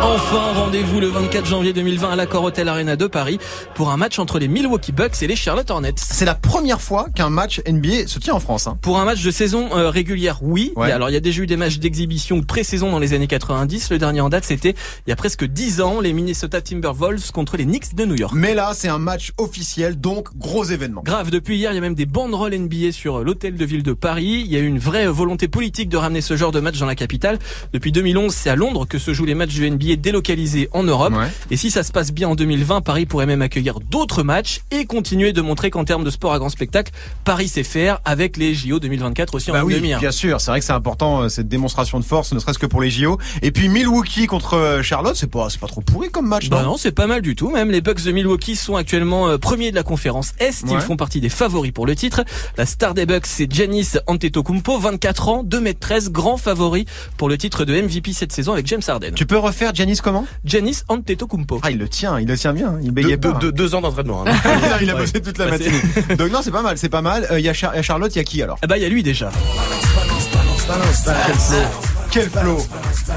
[0.06, 3.38] Enfin, rendez-vous le 24 janvier 2020 à l'Accor Hotel Arena de Paris
[3.74, 5.94] pour un match entre les Milwaukee Bucks et les Charlotte Hornets.
[5.96, 8.66] C'est la première fois qu'un match NBA se tient en France.
[8.66, 8.76] Hein.
[8.82, 10.74] Pour un match de saison euh, régulière, oui.
[10.76, 10.92] Ouais.
[10.92, 13.26] Alors il y a déjà eu des matchs d'exhibition ou de pré-saison dans les années
[13.26, 13.88] 90.
[13.88, 14.74] Le dernier en date, c'était
[15.06, 18.34] il y a presque 10 ans, les Minnesota Timberwolves contre les Knicks de New York.
[18.36, 21.00] Mais là, c'est un match officiel, donc gros événement.
[21.02, 23.82] Grave, depuis hier, il y a même des banderoles NBA sur euh, l'hôtel de ville
[23.82, 24.42] de Paris.
[24.44, 26.86] Il y a eu une vraie volonté politique de ramener ce genre de match dans
[26.86, 27.38] la capitale.
[27.72, 31.14] Depuis 2011, c'est à Londres que se jouent les matchs de NBA délocalisés en Europe.
[31.14, 31.28] Ouais.
[31.50, 34.84] Et si ça se passe bien en 2020, Paris pourrait même accueillir d'autres matchs et
[34.86, 36.92] continuer de montrer qu'en termes de sport à grand spectacle,
[37.24, 39.98] Paris sait faire avec les JO 2024 aussi en Bah ligne oui, de mire.
[40.00, 42.66] bien sûr, c'est vrai que c'est important euh, cette démonstration de force, ne serait-ce que
[42.66, 43.18] pour les JO.
[43.42, 46.62] Et puis Milwaukee contre euh, Charlotte, c'est pas, c'est pas trop pourri comme match, Bah
[46.62, 47.50] non non, c'est pas mal du tout.
[47.50, 50.62] Même les Bucks de Milwaukee sont actuellement euh, premiers de la conférence Est.
[50.66, 50.80] Ils Ouais.
[50.80, 52.24] font partie des favoris pour le titre.
[52.56, 57.64] La star des Bucks, c'est Giannis Antetokounmpo, 24 ans, 2m13, grand favori pour le titre
[57.64, 59.12] de MVP cette saison avec James Harden.
[59.14, 61.60] Tu peux refaire Giannis comment Giannis Antetokounmpo.
[61.62, 63.38] Ah, il le tient, il le tient bien, il bégayait deux- pas.
[63.38, 64.24] deux- deux ans d'entraînement.
[64.26, 64.32] hein.
[64.80, 66.16] il a bossé toute la Bah, matinée.
[66.16, 67.26] Donc non, c'est pas mal, c'est pas mal.
[67.30, 68.66] Euh, Il y a Char- il y a Charlotte, il y a qui alors Ah
[68.66, 69.30] bah il y a lui déjà.
[72.10, 72.58] Quel flow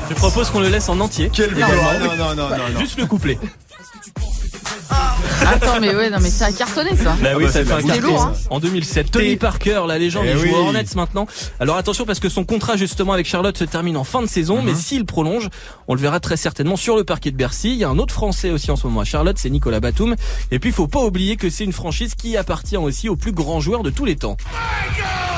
[0.09, 1.29] Je propose qu'on le laisse en entier.
[1.31, 2.79] Quel flow Ah, Non, non, non, non, non.
[2.79, 3.37] Juste le couplet.
[5.45, 7.15] Attends, mais ouais, non, mais ça a cartonné ça.
[7.21, 8.01] Bah oui, bah, ça fait un carton.
[8.07, 8.33] lourd, hein.
[8.49, 10.51] En 2007, Tony Parker, la légende, Eh il joue oui.
[10.53, 11.27] aux Hornets maintenant.
[11.59, 14.57] Alors attention parce que son contrat justement avec Charlotte se termine en fin de saison,
[14.57, 14.65] Mhm.
[14.65, 15.49] mais s'il prolonge,
[15.87, 17.69] on le verra très certainement sur le parquet de Bercy.
[17.71, 20.15] Il y a un autre Français aussi en ce moment à Charlotte, c'est Nicolas Batum.
[20.51, 23.31] Et puis il faut pas oublier que c'est une franchise qui appartient aussi aux plus
[23.31, 24.37] grands joueurs de tous les temps.
[24.51, 25.36] Michael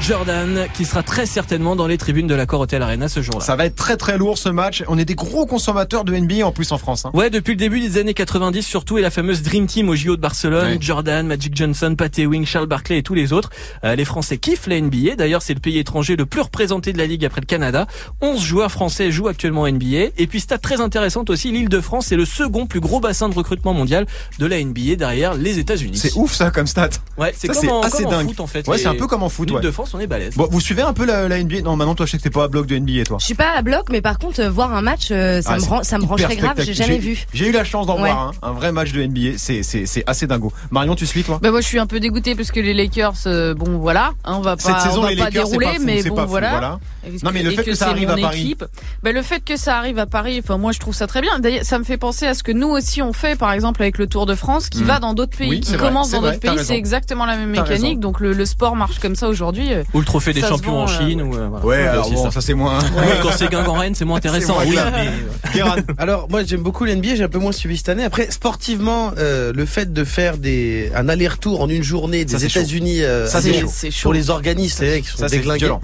[0.00, 3.44] Jordan, qui sera très certainement dans les tribunes de l'accord Hotel Arena ce jour-là.
[3.44, 4.82] Ça va être très très lourd ce match.
[4.88, 7.04] On est des gros consommateurs de NBA en plus en France.
[7.04, 7.10] Hein.
[7.14, 10.16] Ouais, depuis le début des années 90 surtout et la fameuse Dream Team au JO
[10.16, 10.78] de Barcelone.
[10.80, 13.50] Jordan, Magic Johnson, Pat Ewing, Charles Barkley et tous les autres.
[13.84, 15.14] Euh, les Français kiffent la NBA.
[15.16, 17.86] D'ailleurs, c'est le pays étranger le plus représenté de la ligue après le Canada.
[18.20, 20.10] 11 joueurs français jouent actuellement en NBA.
[20.18, 23.28] Et puis stat très intéressante aussi, l'île de France est le second plus gros bassin
[23.28, 24.06] de recrutement mondial
[24.38, 25.98] de la NBA derrière les États-Unis.
[25.98, 26.90] C'est ouf ça comme stat.
[27.16, 28.26] Ouais, c'est assez en dingue.
[28.28, 28.66] foot en fait.
[28.66, 29.48] Ouais, Les- c'est un peu comme comme en foot.
[29.48, 29.66] L'équipe Ouais.
[29.66, 30.34] de France, on est balèze.
[30.36, 32.30] Bon, vous suivez un peu la, la NBA Non, maintenant toi, je sais que t'es
[32.30, 33.18] pas à bloc de NBA, toi.
[33.20, 35.54] Je suis pas à bloc, mais par contre, euh, voir un match, euh, ça Ah,
[35.56, 36.54] me c'est rend, ça me hyper brancherait grave.
[36.60, 37.24] J'ai jamais vu.
[37.32, 38.10] J'ai eu la chance d'en Ouais.
[38.10, 39.32] voir un, un vrai match de NBA.
[39.36, 40.52] C'est c'est c'est assez dingo.
[40.70, 43.14] Marion, tu suis toi Bah moi je suis un peu dégoûté parce que les Lakers,
[43.26, 45.50] euh, bon voilà, hein, on va pas, Cette saison, on va les pas Lakers, c'est
[45.50, 46.78] dérouler, pas fou, mais c'est bon pas fou, voilà.
[47.22, 48.40] Non, mais le et fait que ça c'est arrive mon à Paris.
[48.42, 48.64] équipe,
[49.02, 51.38] bah, le fait que ça arrive à Paris, enfin moi je trouve ça très bien.
[51.38, 53.98] D'ailleurs, ça me fait penser à ce que nous aussi on fait, par exemple avec
[53.98, 54.86] le Tour de France, qui Mm.
[54.86, 56.58] va dans d'autres pays, Oui, qui c'est vrai, commence c'est dans vrai, d'autres t'as pays.
[56.58, 56.68] raison.
[56.68, 58.00] C'est exactement la même T'as mécanique.
[58.00, 59.72] Donc le, le sport marche comme ça aujourd'hui.
[59.72, 61.22] euh, Ou le trophée des champions vend, en euh, Chine.
[61.22, 61.64] Ou, euh, voilà.
[61.66, 62.30] Ouais, alors bon, ça.
[62.30, 62.78] ça c'est moins.
[62.78, 64.54] Ouais, quand c'est Guingamp-Rennes, c'est moins intéressant.
[64.54, 64.92] moins Oui, grave.
[65.44, 65.76] mais- Guérin.
[65.98, 68.04] Alors moi j'aime beaucoup l'NBA, j'ai un peu moins suivi cette année.
[68.04, 72.44] Après sportivement, euh, le fait de faire des un aller-retour en une journée des.
[72.44, 74.02] États-Unis, euh, Ça, c'est chaud.
[74.02, 75.58] pour les organismes, les mecs qui sont Ça, c'est déglingués.
[75.66, 75.80] violent.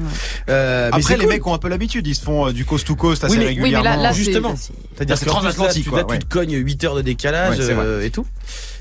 [0.49, 1.29] Euh, mais Après, c'est les cool.
[1.35, 2.07] mecs ont un peu l'habitude.
[2.07, 4.03] Ils se font du coast to coast assez Oui, mais- Oui, mais régulièrement.
[4.03, 4.55] là, justement.
[4.57, 7.59] c'est- transatlantique, là, tu te cognes 8 heures de décalage
[8.03, 8.27] et tout.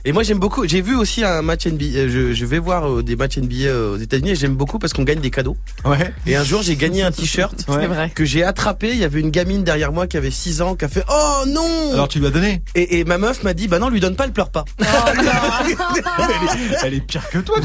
[0.08, 0.68] Et moi j'aime beaucoup.
[0.68, 1.84] J'ai vu aussi un match NBA.
[1.98, 4.78] euh, Je, je vais voir euh, des matchs NBA euh, aux États-Unis et j'aime beaucoup
[4.78, 5.58] parce qu'on gagne des cadeaux.
[5.84, 6.14] Ouais.
[6.28, 7.78] Et un jour j'ai gagné un t-shirt Ouais.
[7.82, 8.12] C'est vrai.
[8.14, 8.92] que j'ai attrapé.
[8.92, 11.44] Il y avait une gamine derrière moi qui avait 6 ans qui a fait Oh
[11.48, 12.62] non Alors tu lui as donné?
[12.76, 14.64] Et, et ma meuf m'a dit Bah non, lui donne pas, elle pleure pas.
[14.80, 17.58] elle, est, elle est pire que toi.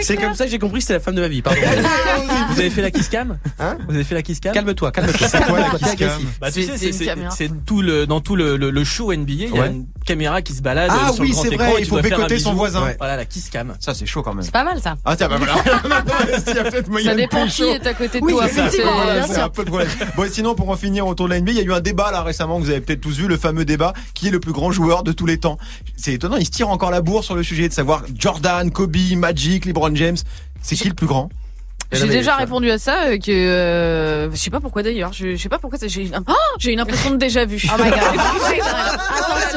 [0.00, 1.42] C'est comme ça que j'ai compris que c'était la femme de ma vie.
[1.42, 1.60] Pardon.
[2.50, 3.36] Vous avez fait la kiss cam?
[3.58, 3.76] Hein?
[3.88, 4.52] Vous avez fait la kiss cam?
[4.52, 5.28] Calme-toi, calme-toi.
[5.28, 6.10] C'est quoi la kiss cam?
[6.40, 9.54] Bah, tu C'est- sais, c'est tout le dans tout le, le, le show NBA, il
[9.54, 11.73] y a une caméra qui se balade Ah sur oui, le grand c'est écran vrai,
[11.78, 12.82] et il faut bécoter son voisin.
[12.84, 12.96] Ouais.
[12.98, 13.74] Voilà la kiss cam.
[13.80, 14.44] Ça c'est chaud quand même.
[14.44, 14.96] C'est pas mal ça.
[15.04, 15.54] Ah tiens, bah voilà.
[16.46, 18.46] Il y a peut-être moyen Ça de dépend qui est à côté de Oui, toi.
[18.48, 19.88] c'est un peu le problème.
[20.16, 21.80] Bon, et sinon, pour en finir autour de la NBA, il y a eu un
[21.80, 24.40] débat là récemment que vous avez peut-être tous vu, le fameux débat qui est le
[24.40, 25.58] plus grand joueur de tous les temps.
[25.96, 28.96] C'est étonnant, il se tire encore la bourre sur le sujet de savoir Jordan, Kobe,
[29.16, 30.16] Magic, LeBron James.
[30.62, 31.28] C'est qui le plus grand?
[31.94, 35.12] J'ai déjà répondu à ça euh, que euh, je sais pas pourquoi d'ailleurs.
[35.12, 37.62] Je, je sais pas pourquoi ça- j'ai oh, j'ai une impression de déjà vu.
[37.72, 37.98] Oh my god.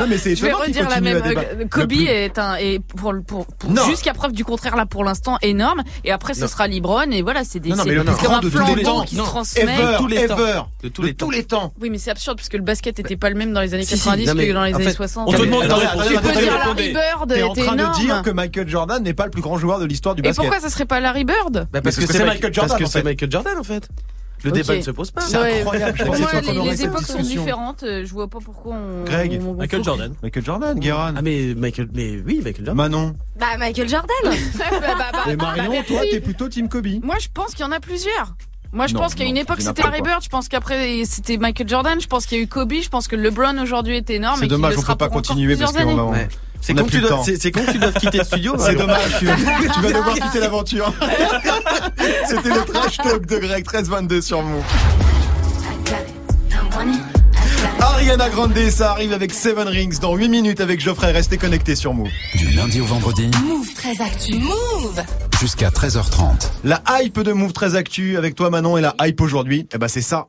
[0.00, 1.22] Non, mais c'est Je vais étonnant qu'il redire la continue même.
[1.22, 1.48] à débattre.
[1.60, 3.84] euh, Kobe Le plus- est un est pour pour, pour Non.
[3.86, 6.48] jusqu'à preuve du contraire là pour l'instant énorme et après ce Non.
[6.48, 8.48] sera LeBron et voilà c'est des Non, non, c'est mais le plus grand un de
[8.48, 9.04] tous les flambeau temps.
[9.04, 9.24] qui Non.
[9.24, 9.62] se transmet.
[9.62, 10.38] Ever, tous les temps.
[10.38, 11.30] ever, De tous de les tous temps.
[11.32, 11.72] les temps.
[11.80, 13.82] Oui mais c'est absurde parce que le basket était pas le même dans les années
[13.84, 15.28] Si, si, 90 non, mais que dans les en années fait, 60.
[15.28, 16.02] On te demande de Attendez, répondre.
[16.02, 16.92] attendez, tu peux attendez, dire attendez.
[16.92, 18.00] Larry Bird T'es en était train de énorme.
[18.00, 20.44] dire que Michael Jordan n'est pas le plus grand joueur de l'histoire du Et basket.
[20.44, 22.86] pourquoi ça serait pas Larry Bird Bah, parce que c'est Michael Jordan, Parce que en
[22.88, 23.04] c'est fait.
[23.04, 23.88] Michael Jordan en fait.
[24.44, 25.22] Le débat ne se pose pas.
[25.22, 25.60] C'est Ouais.
[25.62, 25.98] incroyable.
[25.98, 27.82] Je Pour pensais moi, que tu les, époques sont différentes.
[27.82, 29.04] euh, Je vois pas pourquoi on.
[29.04, 29.40] Greg.
[29.42, 30.14] on- on- Michael Jordan.
[30.22, 31.14] Michael Jordan, Guérin.
[31.16, 32.74] Ah mais Michael, mais oui Michael Jordan.
[32.76, 33.14] Manon.
[33.36, 34.08] Bah Michael Jordan.
[34.58, 36.86] Bah, bah, bah, Et bah, Marion, toi, t'es plutôt Team Kobe.
[37.02, 38.36] Moi, je pense qu'il y en a plusieurs.
[38.72, 40.02] Moi, je Non, pense qu'à une époque, c'était Larry.
[40.02, 40.22] Bird.
[40.22, 42.00] Je pense qu'après, c'était Michael Jordan.
[42.00, 42.74] Je pense qu'il y a eu Kobe.
[42.80, 44.38] Je pense que LeBron aujourd'hui est énorme.
[44.38, 46.18] C'est et dommage, on peut pas continuer parce qu'on va.
[46.60, 47.22] C'est con, tu dois- temps.
[47.24, 48.54] c'est- c'est con que tu dois quitter le studio.
[48.58, 49.26] C'est dommage, tu,
[49.74, 50.92] tu vas devoir quitter l'aventure.
[52.28, 54.62] C'était le trash talk de Greg 1322 sur Move.
[57.80, 61.10] Ariana Grande, ça arrive avec Seven Rings dans 8 minutes avec Geoffrey.
[61.12, 62.08] Restez connectés sur Move.
[62.34, 64.34] Du lundi au vendredi Move très actu.
[64.38, 65.02] Move.
[65.40, 66.50] jusqu'à 13h30.
[66.64, 69.88] La hype de Move très actu avec toi Manon et la hype aujourd'hui, eh ben
[69.88, 70.26] c'est ça.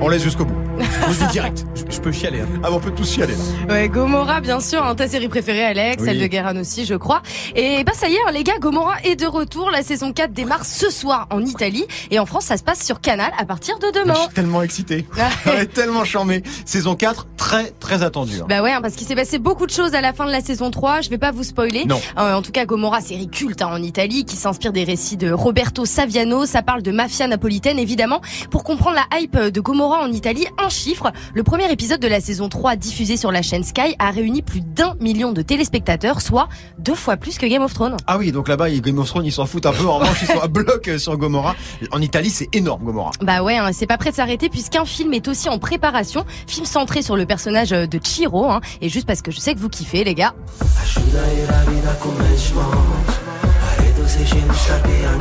[0.00, 0.67] On laisse jusqu'au bout.
[0.80, 1.64] Je dis direct.
[1.74, 2.40] Je, je peux chialer.
[2.40, 2.46] hein.
[2.62, 3.26] Ah, bon, on peut tous là.
[3.68, 6.08] Ouais, Gomorra, bien sûr, hein, ta série préférée, Alex, Oui.
[6.08, 7.22] celle de Guérin aussi, je crois.
[7.56, 9.70] Et bah ça y est, hein, les gars, Gomorra est de retour.
[9.70, 13.00] La saison 4 démarre ce soir en Italie et en France, ça se passe sur
[13.00, 14.14] Canal à partir de Je demain.
[14.14, 15.06] suis tellement excité.
[15.46, 16.42] Est tellement charmé.
[16.64, 18.40] Saison 4, très très attendue.
[18.42, 18.46] hein.
[18.48, 20.70] Bah ouais, parce qu'il s'est passé beaucoup de choses à la fin de la saison
[20.70, 21.00] 3.
[21.00, 21.84] Je vais pas vous spoiler.
[21.86, 22.00] Non.
[22.18, 25.84] Euh, en tout cas, Gomorra, série culte en Italie, qui s'inspire des récits de Roberto
[25.84, 26.46] Saviano.
[26.46, 28.20] Ça parle de mafia napolitaine, évidemment.
[28.50, 31.10] Pour comprendre la hype de Gomorra en Italie, un chiffre.
[31.34, 34.60] Le premier épisode de la saison 3, diffusé sur la chaîne Sky, a réuni plus
[34.60, 37.96] d'un million de téléspectateurs, soit deux fois plus que Game of Thrones.
[38.06, 39.86] Ah oui, donc là-bas, Game of Thrones, ils s'en foutent un peu.
[39.86, 41.56] En revanche, ils sont à bloc euh, sur Gomorrah.
[41.90, 43.12] En Italie, c'est énorme, Gomorrah.
[43.22, 46.26] Bah ouais, hein, c'est pas prêt de s'arrêter puisqu'un film est aussi en préparation.
[46.46, 48.50] Film centré sur le personnage euh, de Chiro.
[48.50, 50.34] Hein, et juste parce que je sais que vous kiffez, les gars.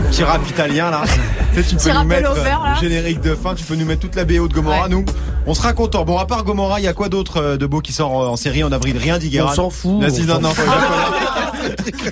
[0.09, 1.03] Petit rap italien, là.
[1.53, 2.75] Tu sais, tu peux Petit nous mettre over, euh, là.
[2.79, 4.89] générique de fin, tu peux nous mettre toute la BO de Gomorrah, Ouais.
[4.89, 5.05] nous.
[5.49, 6.03] On sera content.
[6.03, 8.27] Bon, à part Gomorrah, il y a quoi d'autre euh, de beau qui sort euh,
[8.27, 8.97] en série en avril?
[8.97, 9.51] Rien dit, Guérin.
[9.51, 9.91] On s'en fout.
[9.93, 10.39] Non, non, il va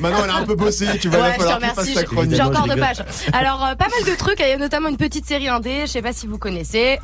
[0.01, 1.69] Maintenant, elle a un peu bossé, tu vas il va Ouais, je te falloir qu'elle
[1.69, 1.93] fasse remercie.
[1.93, 2.31] sa J'ai chronique.
[2.35, 2.87] j'ai Non, encore je de rigole.
[2.87, 3.05] pages.
[3.33, 4.39] Alors, euh, pas mal de trucs.
[4.39, 5.81] Il y a notamment une petite série indé.
[5.81, 6.99] Je sais pas si vous connaissez.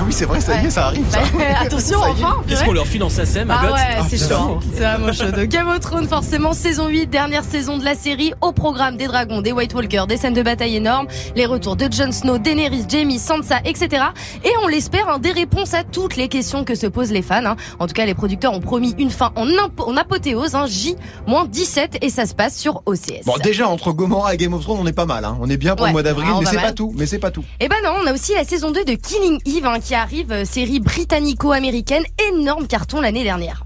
[0.00, 1.18] Ah oui, c'est vrai, ça y est, ça arrive, ça.
[1.36, 2.38] Bah, attention, enfin.
[2.48, 4.58] Qu'est-ce qu'on leur file en SACEM à Ah Goth ouais, c'est chaud.
[4.72, 5.30] C'est vraiment chaud.
[5.30, 9.06] De Game of Thrones, forcément, saison 8, dernière saison de la série, au programme des
[9.08, 12.86] dragons, des White Walkers, des scènes de bataille énormes, les retours de Jon Snow, Daenerys,
[12.88, 14.04] Jaime, Sansa, etc.
[14.42, 17.44] Et on l'espère, hein, des réponses à toutes les questions que se posent les fans.
[17.44, 17.56] hein.
[17.78, 22.24] En tout cas, les producteurs ont promis une fin en, apothéose, hein, J-17, et ça
[22.24, 23.26] se passe sur OCS.
[23.26, 25.36] Bon, déjà, entre Gomorrah et Game of Thrones, on est pas mal, hein.
[25.42, 25.90] On est bien pour Ouais.
[25.90, 27.44] le mois d'avril, Ah, mais c'est pas tout, mais c'est pas tout.
[27.60, 30.32] Eh ben non, on a aussi la saison 2 de Killing Eve hein, qui arrive,
[30.32, 33.64] euh, série britannico-américaine, énorme carton l'année dernière.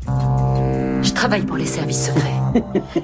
[1.02, 2.34] Je travaille pour les services secrets.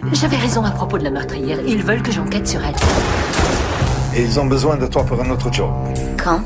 [0.12, 1.58] J'avais raison à propos de la meurtrière.
[1.66, 2.74] Ils veulent que j'enquête sur elle.
[4.16, 5.70] Et ils ont besoin de toi pour un autre job.
[6.22, 6.40] Quand?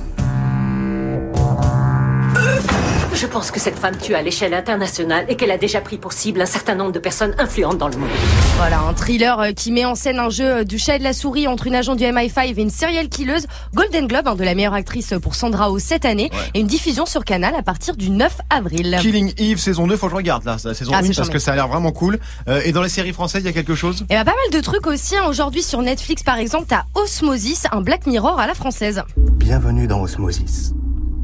[3.25, 6.13] Je pense que cette femme tue à l'échelle internationale et qu'elle a déjà pris pour
[6.13, 8.11] cible un certain nombre de personnes influentes dans le monde.
[8.59, 11.05] Voilà, un thriller euh, qui met en scène un jeu euh, du chat et de
[11.05, 13.47] la souris entre une agent du MI5 et une serial killeuse.
[13.73, 17.07] Golden Globe hein, de la meilleure actrice pour Sandra Oh cette année et une diffusion
[17.07, 18.99] sur Canal à partir du 9 avril.
[19.01, 21.17] Killing Eve saison 2, faut que je regarde là, la saison Ah, 1 c'est parce
[21.17, 21.33] charmé.
[21.33, 22.19] que ça a l'air vraiment cool.
[22.49, 24.05] Euh, et dans les séries françaises, il y a quelque chose?
[24.11, 25.17] Et bah, pas mal de trucs aussi.
[25.17, 25.23] hein.
[25.31, 29.03] Aujourd'hui sur Netflix par exemple, t'as Osmosis, un Black Mirror à la française.
[29.17, 30.75] Bienvenue dans Osmosis.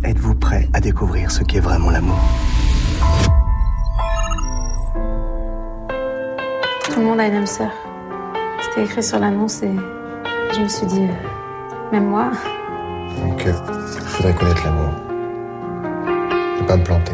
[0.03, 2.19] Êtes-vous prêt à découvrir ce qu'est vraiment l'amour?
[6.85, 7.71] Tout le monde a une âme sœur.
[8.63, 9.75] C'était écrit sur l'annonce et
[10.55, 12.31] je me suis dit, euh, même moi.
[13.21, 13.53] Donc, euh,
[13.95, 14.93] il faudrait connaître l'amour.
[16.61, 17.13] Et pas me planter.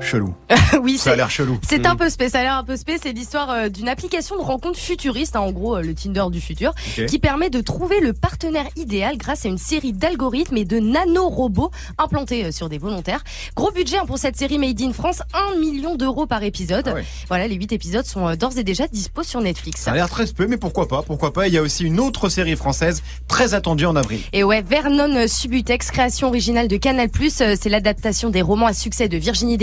[0.00, 0.34] Chelou.
[0.82, 1.58] oui, Ça a c'est- l'air chelou.
[1.66, 2.96] C'est un peu spé, ça a l'air un peu spé.
[3.02, 6.40] C'est l'histoire euh, d'une application de rencontre futuriste, hein, en gros euh, le Tinder du
[6.40, 6.72] futur,
[7.08, 11.70] qui permet de trouver le partenaire idéal grâce à une série d'algorithmes et de nanorobots
[11.98, 13.22] implantés euh, sur des volontaires.
[13.56, 15.22] Gros budget hein, pour cette série Made in France,
[15.54, 16.94] 1 million d'euros par épisode.
[17.28, 19.80] Voilà, les 8 épisodes sont d'ores et déjà dispo sur Netflix.
[19.82, 22.00] Ça a l'air très peu, mais pourquoi pas Pourquoi pas Il y a aussi une
[22.00, 24.20] autre série française très attendue en avril.
[24.32, 29.16] Et ouais, Vernon Subutex, création originale de Canal+, c'est l'adaptation des romans à succès de
[29.16, 29.56] Virginie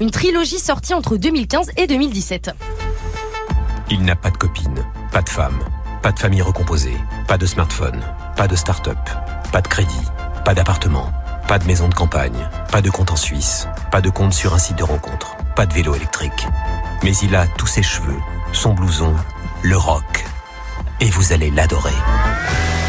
[0.00, 2.50] Une trilogie sortie entre 2015 et 2017.
[3.90, 5.58] Il n'a pas de copine, pas de femme,
[6.02, 6.96] pas de famille recomposée,
[7.28, 8.02] pas de smartphone,
[8.36, 8.98] pas de start-up,
[9.52, 9.94] pas de crédit,
[10.44, 11.12] pas d'appartement,
[11.46, 14.58] pas de maison de campagne, pas de compte en Suisse, pas de compte sur un
[14.58, 16.46] site de rencontre, pas de vélo électrique.
[17.04, 18.18] Mais il a tous ses cheveux,
[18.52, 19.14] son blouson,
[19.62, 20.24] le rock.
[21.00, 21.92] Et vous allez l'adorer.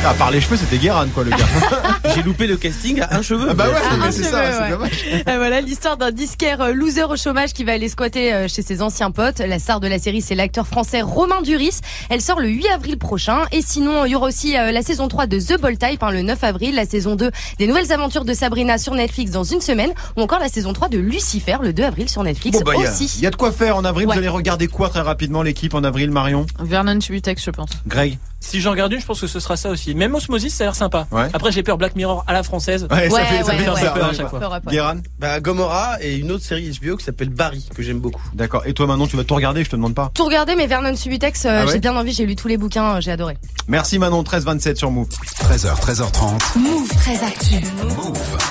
[0.07, 1.37] À part les cheveux, c'était Guérin, quoi, le gars.
[2.15, 3.47] J'ai loupé le casting à un cheveu.
[3.49, 3.75] Ah bah ouais,
[4.09, 5.05] c'est cheveu, ça, c'est dommage.
[5.27, 8.61] Euh, voilà l'histoire d'un disquaire euh, loser au chômage qui va aller squatter euh, chez
[8.61, 9.39] ses anciens potes.
[9.39, 11.81] La star de la série, c'est l'acteur français Romain Duris.
[12.09, 13.41] Elle sort le 8 avril prochain.
[13.51, 16.21] Et sinon, il y aura aussi la saison 3 de The Bold Type hein, le
[16.21, 19.91] 9 avril, la saison 2 des nouvelles aventures de Sabrina sur Netflix dans une semaine,
[20.15, 22.83] ou encore la saison 3 de Lucifer le 2 avril sur Netflix Bon, bah, il
[22.83, 23.11] y a- aussi.
[23.17, 24.07] il y, a de quoi faire en avril.
[24.07, 24.13] Ouais.
[24.13, 26.45] Vous allez regarder quoi très rapidement, l'équipe en avril, Marion?
[26.59, 27.71] Vernon Subutex, je pense.
[27.85, 28.17] Greg?
[28.39, 29.95] Si j'en regarde une, je pense que ce sera ça aussi.
[29.97, 31.07] Même Osmosis, ça a l'air sympa.
[31.11, 31.27] Ouais.
[31.33, 32.87] Après, j'ai peur Black Mirror à la française.
[32.91, 34.59] Ouais, ça fait, ça ouais, fait ouais, ça, peur à chaque fois.
[34.67, 38.21] Guérin Bah, Gomorrah et une autre série HBO qui s'appelle Barry, que j'aime beaucoup.
[38.33, 38.61] D'accord.
[38.65, 40.11] Et toi, Manon, tu vas tout regarder, je te demande pas.
[40.13, 42.57] Tout regarder, mais Vernon Subutex, euh, Ah ouais j'ai bien envie, j'ai lu tous les
[42.57, 43.37] bouquins, euh, j'ai adoré.
[43.67, 45.07] Merci Manon, 13-27 sur Move.
[45.49, 46.57] 13h, 13h30.
[46.59, 47.55] Move très actu.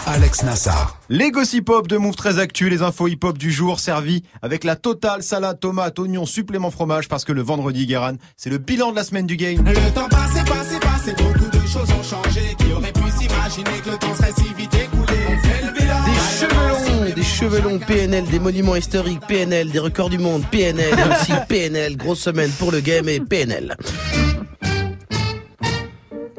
[0.07, 0.97] Alex Nassar.
[1.09, 4.64] Les gossip hop de Move très actu, les infos hip hop du jour servis avec
[4.64, 8.90] la totale salade tomate oignon supplément fromage parce que le vendredi Guéran, c'est le bilan
[8.90, 9.64] de la semaine du game.
[9.64, 12.57] Le temps passé, passé, passé, beaucoup de choses ont changé.
[12.59, 15.95] Qui aurait pu s'imaginer que le temps serait si vite écoulé On fait le bilan.
[16.07, 20.42] Des cheveux longs, des cheveux longs PNL, des monuments historiques PNL, des records du monde
[20.51, 23.77] PNL, aussi PNL, grosse semaine pour le game et PNL.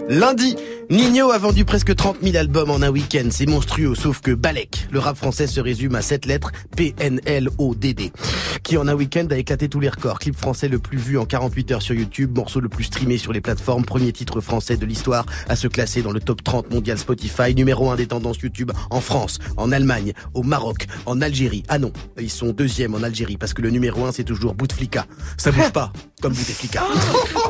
[0.09, 0.55] Lundi,
[0.89, 4.87] Nino a vendu presque 30 000 albums en un week-end, c'est monstrueux, sauf que Balek,
[4.89, 8.13] le rap français se résume à cette lettre, P-N-L-O-D-D,
[8.63, 10.19] qui en un week-end a éclaté tous les records.
[10.19, 13.33] Clip français le plus vu en 48 heures sur YouTube, morceau le plus streamé sur
[13.33, 16.97] les plateformes, premier titre français de l'histoire à se classer dans le top 30 mondial
[16.97, 21.63] Spotify, numéro 1 des tendances YouTube en France, en Allemagne, au Maroc, en Algérie.
[21.67, 25.05] Ah non, ils sont deuxième en Algérie parce que le numéro 1 c'est toujours Bouteflika.
[25.35, 26.85] Ça bouge pas, comme Bouteflika.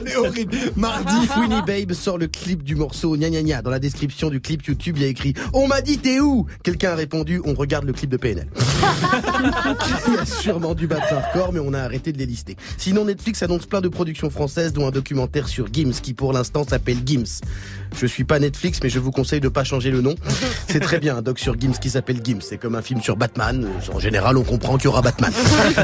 [0.00, 0.56] Elle est horrible.
[0.76, 3.62] Mardi, Fouini Babe sort le clip du morceau Gna Gna Gna.
[3.62, 6.46] Dans la description du clip YouTube, il y a écrit On m'a dit t'es où?
[6.62, 8.48] Quelqu'un a répondu On regarde le clip de PNL.
[10.08, 12.56] il a sûrement dû battre un record, mais on a arrêté de les lister.
[12.76, 16.64] Sinon, Netflix annonce plein de productions françaises, dont un documentaire sur Gims, qui pour l'instant
[16.64, 17.40] s'appelle Gims.
[17.96, 20.14] Je suis pas Netflix, mais je vous conseille de pas changer le nom.
[20.68, 22.40] C'est très bien, un doc sur Gims qui s'appelle Gims.
[22.40, 23.66] C'est comme un film sur Batman.
[23.92, 25.32] En général, on comprend qu'il y aura Batman.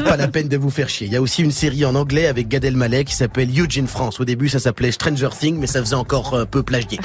[0.04, 1.06] pas la peine de vous faire chier.
[1.06, 3.86] Il y a aussi une série en anglais avec Gad Elmaleh qui s'appelle Huge in
[3.86, 4.20] France.
[4.20, 6.98] Au début, ça s'appelait Stranger Things, mais ça faisait encore un peu plagier.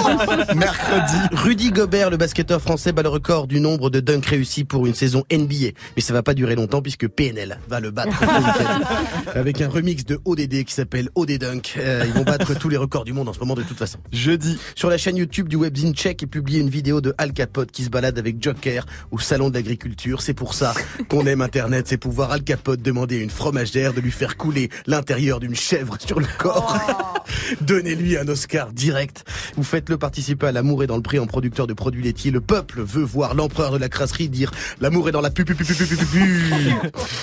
[0.56, 4.86] Mercredi, Rudy Gobert, le basketteur français, bat le record du nombre de dunks réussis pour
[4.86, 5.72] une saison NBA.
[5.94, 8.16] Mais ça va pas durer longtemps puisque PNL va le battre
[9.34, 11.74] avec un remix de ODD qui s'appelle OD Dunk.
[11.76, 13.98] Euh, ils vont battre tous les records du monde en ce moment de toute façon.
[14.10, 14.56] Jeudi.
[14.74, 17.84] Sur la chaîne YouTube du webzine tchèque est publiée une vidéo de Al Capote qui
[17.84, 20.22] se balade avec Joker au salon de l'agriculture.
[20.22, 20.72] C'est pour ça
[21.10, 24.70] qu'on aime Internet, c'est pouvoir Al Capote demander à une fromagère de lui faire couler
[24.86, 26.78] l'intérieur d'une chèvre sur le corps.
[26.88, 27.16] Oh.
[27.60, 29.24] Donnez-lui un Oscar direct.
[29.56, 32.30] Vous faites-le participer à L'amour est dans le prix en producteur de produits laitiers.
[32.30, 35.54] Le peuple veut voir l'empereur de la crasserie dire L'amour est dans la pu, pu,
[35.54, 36.54] pu, pu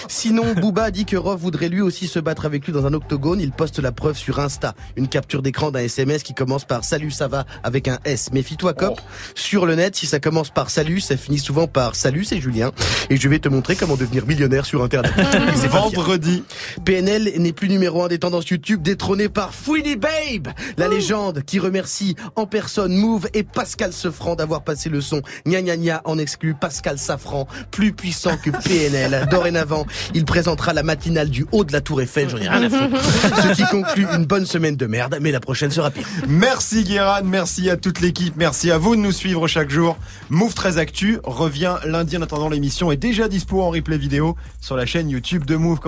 [0.07, 3.39] Sinon, Booba dit que Roth voudrait lui aussi se battre avec lui dans un octogone.
[3.39, 4.75] Il poste la preuve sur Insta.
[4.95, 8.31] Une capture d'écran d'un SMS qui commence par Salut, ça va avec un S.
[8.33, 8.95] Méfie-toi, cop.
[8.97, 9.03] Oh.
[9.35, 12.71] Sur le net, si ça commence par Salut, ça finit souvent par Salut, c'est Julien.
[13.09, 15.13] Et je vais te montrer comment devenir millionnaire sur Internet.
[15.55, 16.43] c'est vendredi.
[16.85, 21.59] PNL n'est plus numéro un des tendances YouTube détrôné par Fouini Babe, la légende qui
[21.59, 26.17] remercie en personne Move et Pascal Sefranc d'avoir passé le son gna gna gna en
[26.17, 29.27] exclu Pascal Safran, plus puissant que PNL.
[29.31, 32.69] Dorénavant, il présentera la matinale du haut de la Tour Eiffel, j'en ai rien à
[32.69, 33.03] foutre.
[33.43, 36.07] Ce qui conclut une bonne semaine de merde, mais la prochaine sera pire.
[36.27, 39.97] Merci Guéran, merci à toute l'équipe, merci à vous de nous suivre chaque jour.
[40.29, 44.75] Move 13 Actu revient lundi en attendant l'émission est déjà dispo en replay vidéo sur
[44.75, 45.79] la chaîne YouTube de Move.